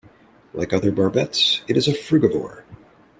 Like 0.55 0.73
other 0.73 0.91
barbets 0.91 1.61
it 1.67 1.77
is 1.77 1.87
a 1.87 1.91
frugivore. 1.93 2.63